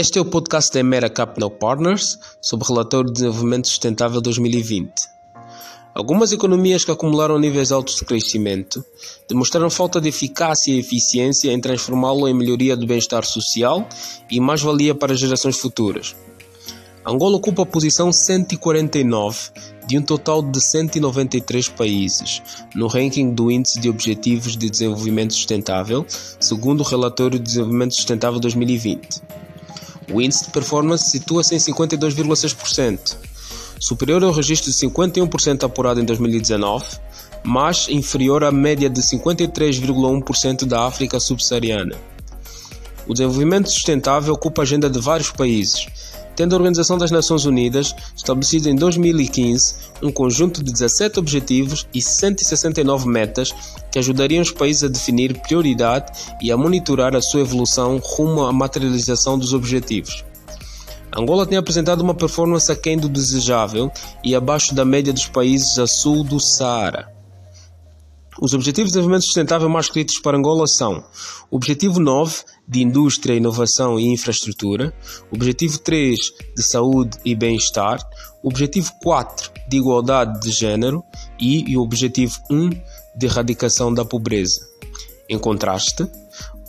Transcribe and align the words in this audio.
Este 0.00 0.16
é 0.16 0.22
o 0.22 0.24
podcast 0.24 0.72
da 0.72 0.78
Emera 0.78 1.10
Capital 1.10 1.50
Partners 1.50 2.20
sobre 2.40 2.64
o 2.64 2.68
relatório 2.68 3.08
de 3.08 3.14
desenvolvimento 3.14 3.66
sustentável 3.66 4.20
2020. 4.20 4.92
Algumas 5.92 6.30
economias 6.30 6.84
que 6.84 6.92
acumularam 6.92 7.36
níveis 7.36 7.72
altos 7.72 7.96
de 7.96 8.04
crescimento 8.04 8.84
demonstraram 9.28 9.68
falta 9.68 10.00
de 10.00 10.08
eficácia 10.08 10.70
e 10.72 10.78
eficiência 10.78 11.50
em 11.50 11.60
transformá-lo 11.60 12.28
em 12.28 12.32
melhoria 12.32 12.76
do 12.76 12.86
bem-estar 12.86 13.24
social 13.24 13.88
e 14.30 14.38
mais-valia 14.38 14.94
para 14.94 15.16
gerações 15.16 15.58
futuras. 15.58 16.14
Angola 17.04 17.36
ocupa 17.36 17.62
a 17.62 17.66
posição 17.66 18.12
149 18.12 19.50
de 19.84 19.98
um 19.98 20.02
total 20.02 20.44
de 20.44 20.60
193 20.60 21.70
países 21.70 22.40
no 22.72 22.86
ranking 22.86 23.34
do 23.34 23.50
Índice 23.50 23.80
de 23.80 23.90
Objetivos 23.90 24.56
de 24.56 24.70
Desenvolvimento 24.70 25.34
Sustentável, 25.34 26.06
segundo 26.38 26.82
o 26.82 26.84
Relatório 26.84 27.36
de 27.36 27.44
Desenvolvimento 27.44 27.96
Sustentável 27.96 28.38
2020. 28.38 29.47
O 30.12 30.20
índice 30.20 30.44
de 30.44 30.50
performance 30.50 31.10
situa-se 31.10 31.54
em 31.54 31.58
52,6%, 31.58 33.16
superior 33.78 34.24
ao 34.24 34.32
registro 34.32 34.70
de 34.70 34.76
51% 34.76 35.64
apurado 35.64 36.00
em 36.00 36.04
2019, 36.04 36.84
mas 37.44 37.88
inferior 37.88 38.42
à 38.42 38.50
média 38.50 38.88
de 38.88 39.00
53,1% 39.00 40.64
da 40.64 40.86
África 40.86 41.20
subsaariana. 41.20 41.96
O 43.06 43.12
desenvolvimento 43.12 43.70
sustentável 43.70 44.34
ocupa 44.34 44.62
a 44.62 44.64
agenda 44.64 44.88
de 44.88 44.98
vários 44.98 45.30
países, 45.30 45.86
tendo 46.38 46.54
a 46.54 46.56
Organização 46.56 46.96
das 46.96 47.10
Nações 47.10 47.44
Unidas 47.46 47.96
estabelecido 48.14 48.68
em 48.68 48.76
2015 48.76 49.74
um 50.00 50.12
conjunto 50.12 50.62
de 50.62 50.70
17 50.70 51.18
objetivos 51.18 51.88
e 51.92 52.00
169 52.00 53.08
metas 53.08 53.52
que 53.90 53.98
ajudariam 53.98 54.40
os 54.40 54.52
países 54.52 54.84
a 54.84 54.88
definir 54.88 55.36
prioridade 55.40 56.12
e 56.40 56.52
a 56.52 56.56
monitorar 56.56 57.16
a 57.16 57.20
sua 57.20 57.40
evolução 57.40 58.00
rumo 58.00 58.46
à 58.46 58.52
materialização 58.52 59.36
dos 59.36 59.52
objetivos. 59.52 60.24
Angola 61.12 61.44
tem 61.44 61.58
apresentado 61.58 62.02
uma 62.02 62.14
performance 62.14 62.70
aquém 62.70 62.96
do 62.96 63.08
desejável 63.08 63.90
e 64.22 64.36
abaixo 64.36 64.76
da 64.76 64.84
média 64.84 65.12
dos 65.12 65.26
países 65.26 65.76
a 65.76 65.88
sul 65.88 66.22
do 66.22 66.38
Saara. 66.38 67.17
Os 68.40 68.54
Objetivos 68.54 68.90
de 68.90 68.94
Desenvolvimento 68.94 69.24
Sustentável 69.24 69.68
mais 69.68 69.90
críticos 69.90 70.22
para 70.22 70.36
Angola 70.36 70.68
são 70.68 71.04
Objetivo 71.50 71.98
9 71.98 72.44
de 72.68 72.82
Indústria, 72.82 73.34
Inovação 73.34 73.98
e 73.98 74.12
Infraestrutura, 74.12 74.94
Objetivo 75.32 75.78
3 75.78 76.18
de 76.56 76.62
Saúde 76.62 77.18
e 77.24 77.34
Bem-Estar, 77.34 77.98
Objetivo 78.40 78.92
4 79.02 79.50
de 79.68 79.78
Igualdade 79.78 80.40
de 80.40 80.52
Gênero. 80.52 81.02
E 81.40 81.76
o 81.76 81.80
Objetivo 81.80 82.38
1 82.48 82.70
de 83.16 83.26
Erradicação 83.26 83.92
da 83.92 84.04
Pobreza. 84.04 84.60
Em 85.28 85.38
contraste, 85.38 86.08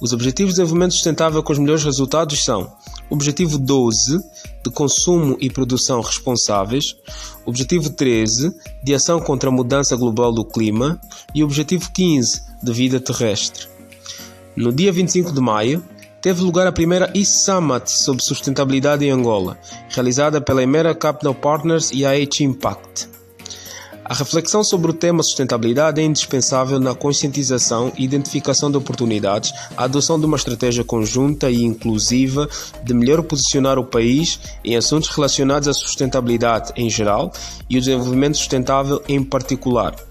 os 0.02 0.14
Objetivos 0.14 0.54
de 0.54 0.62
Desenvolvimento 0.62 0.94
Sustentável 0.94 1.44
com 1.44 1.52
os 1.52 1.60
melhores 1.60 1.84
resultados 1.84 2.44
são 2.44 2.72
Objetivo 3.10 3.58
12 3.58 4.20
de 4.64 4.72
consumo 4.72 5.36
e 5.40 5.50
produção 5.50 6.02
responsáveis, 6.02 6.96
Objetivo 7.46 7.90
13 7.90 8.54
de 8.84 8.94
ação 8.94 9.20
contra 9.20 9.50
a 9.50 9.54
mudança 9.54 9.96
global 9.96 10.32
do 10.32 10.46
clima 10.46 11.00
e 11.34 11.44
Objetivo 11.44 11.92
15 11.92 12.42
de 12.62 12.74
vida 12.74 13.00
terrestre. 13.00 13.68
No 14.56 14.72
dia 14.72 14.92
25 14.92 15.32
de 15.32 15.42
maio, 15.42 15.84
teve 16.22 16.42
lugar 16.42 16.68
a 16.68 16.72
primeira 16.72 17.12
e-Summit 17.16 17.90
sobre 17.90 18.24
sustentabilidade 18.24 19.06
em 19.06 19.12
Angola, 19.12 19.58
realizada 19.90 20.42
pela 20.42 20.62
Emera 20.62 20.94
Capital 20.94 21.34
Partners 21.34 21.92
e 21.92 22.06
a 22.06 22.12
H 22.12 22.44
Impact. 22.44 23.19
A 24.10 24.16
reflexão 24.16 24.64
sobre 24.64 24.90
o 24.90 24.94
tema 24.94 25.22
sustentabilidade 25.22 26.02
é 26.02 26.04
indispensável 26.04 26.80
na 26.80 26.96
conscientização 26.96 27.94
e 27.96 28.04
identificação 28.04 28.72
de 28.72 28.76
oportunidades, 28.76 29.54
a 29.78 29.84
adoção 29.84 30.20
de 30.20 30.26
uma 30.26 30.36
estratégia 30.36 30.84
conjunta 30.84 31.52
e 31.52 31.64
inclusiva 31.64 32.50
de 32.84 32.92
melhor 32.96 33.22
posicionar 33.22 33.78
o 33.78 33.86
país 33.86 34.40
em 34.66 34.76
assuntos 34.76 35.10
relacionados 35.10 35.68
à 35.68 35.74
sustentabilidade 35.74 36.74
em 36.76 36.90
geral 36.90 37.32
e 37.70 37.78
o 37.78 37.80
desenvolvimento 37.80 38.36
sustentável 38.36 39.00
em 39.08 39.24
particular. 39.24 40.09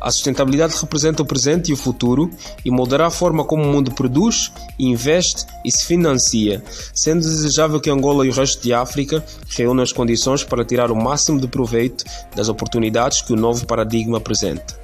A 0.00 0.10
sustentabilidade 0.10 0.76
representa 0.80 1.22
o 1.22 1.26
presente 1.26 1.70
e 1.70 1.74
o 1.74 1.76
futuro 1.76 2.30
e 2.64 2.70
moldará 2.70 3.06
a 3.06 3.10
forma 3.10 3.44
como 3.44 3.64
o 3.64 3.66
mundo 3.66 3.90
produz, 3.92 4.52
investe 4.78 5.44
e 5.64 5.72
se 5.72 5.84
financia, 5.84 6.62
sendo 6.94 7.20
desejável 7.20 7.80
que 7.80 7.90
Angola 7.90 8.24
e 8.24 8.30
o 8.30 8.32
resto 8.32 8.62
de 8.62 8.72
África 8.72 9.24
reúnam 9.48 9.82
as 9.82 9.92
condições 9.92 10.44
para 10.44 10.64
tirar 10.64 10.90
o 10.90 10.96
máximo 10.96 11.40
de 11.40 11.48
proveito 11.48 12.04
das 12.34 12.48
oportunidades 12.48 13.22
que 13.22 13.32
o 13.32 13.36
novo 13.36 13.66
paradigma 13.66 14.18
apresenta. 14.18 14.78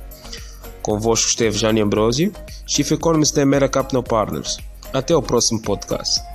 Convosco 0.82 1.28
esteve 1.28 1.56
Jânio 1.56 1.84
Ambrosio, 1.84 2.32
Chief 2.66 2.91
Economist 2.91 3.34
da 3.34 3.42
Emera 3.42 3.69
Capital 3.69 4.03
Partners. 4.03 4.58
Até 4.92 5.16
o 5.16 5.22
próximo 5.22 5.62
podcast. 5.62 6.34